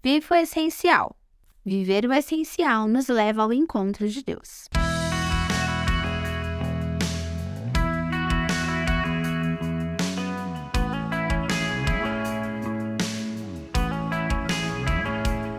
[0.00, 1.16] Viva o essencial.
[1.66, 4.68] Viver o essencial nos leva ao encontro de Deus.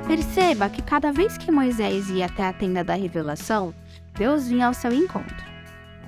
[0.08, 3.76] Perceba que cada vez que Moisés ia até a tenda da revelação,
[4.18, 5.46] Deus vinha ao seu encontro.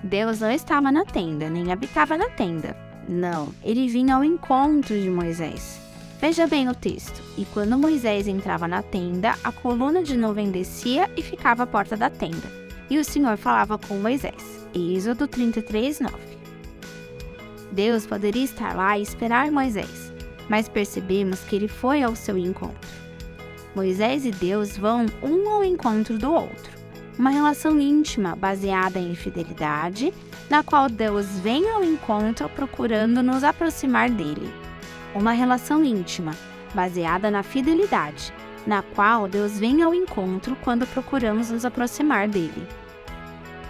[0.01, 2.77] Deus não estava na tenda, nem habitava na tenda.
[3.09, 5.80] Não, ele vinha ao encontro de Moisés.
[6.21, 7.19] Veja bem o texto.
[7.35, 11.97] E quando Moisés entrava na tenda, a coluna de nuvem descia e ficava à porta
[11.97, 12.47] da tenda.
[12.91, 14.67] E o Senhor falava com Moisés.
[14.71, 16.15] Êxodo 33, 9.
[17.71, 20.13] Deus poderia estar lá e esperar Moisés,
[20.47, 22.91] mas percebemos que ele foi ao seu encontro.
[23.73, 26.71] Moisés e Deus vão um ao encontro do outro.
[27.17, 30.13] Uma relação íntima baseada em fidelidade,
[30.49, 34.70] na qual Deus vem ao encontro procurando nos aproximar dele.
[35.13, 36.31] Uma relação íntima
[36.73, 38.33] baseada na fidelidade,
[38.65, 42.67] na qual Deus vem ao encontro quando procuramos nos aproximar dele.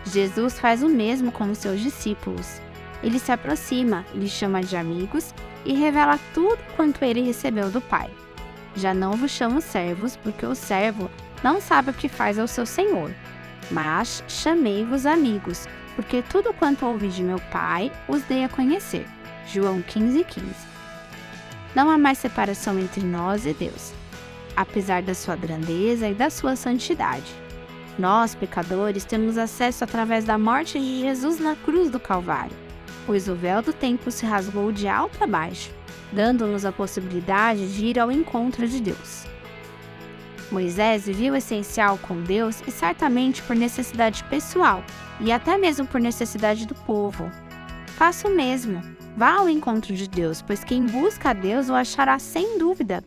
[0.05, 2.61] Jesus faz o mesmo com os seus discípulos.
[3.03, 5.33] Ele se aproxima, lhe chama de amigos
[5.66, 8.09] e revela tudo quanto ele recebeu do Pai.
[8.75, 11.09] Já não vos chamo servos, porque o servo
[11.44, 13.13] não sabe o que faz ao seu senhor.
[13.69, 19.05] Mas chamei-vos amigos, porque tudo quanto ouvi de meu Pai os dei a conhecer.
[19.47, 20.71] João 15,15 15.
[21.75, 23.94] Não há mais separação entre nós e Deus,
[24.55, 27.31] apesar da sua grandeza e da sua santidade.
[27.97, 32.55] Nós, pecadores, temos acesso através da morte de Jesus na cruz do Calvário,
[33.05, 35.72] pois o véu do templo se rasgou de alto a baixo
[36.11, 39.25] dando-nos a possibilidade de ir ao encontro de Deus.
[40.52, 44.83] Moisés vivia o essencial com Deus e certamente por necessidade pessoal
[45.19, 47.31] e até mesmo por necessidade do povo.
[48.02, 48.81] Faça o mesmo.
[49.16, 53.03] Vá ao encontro de Deus, pois quem busca a Deus o achará sem dúvida.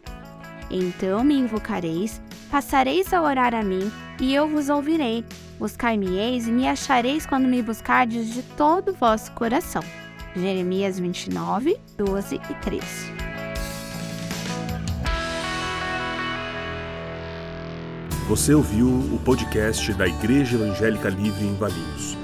[0.71, 5.25] Então me invocareis, passareis a orar a mim, e eu vos ouvirei.
[5.59, 9.83] Buscai-me-eis e me achareis quando me buscardes de todo o vosso coração.
[10.37, 12.87] Jeremias 29, 12 e 13.
[18.29, 22.24] Você ouviu o podcast da Igreja Evangélica Livre em Valinhos.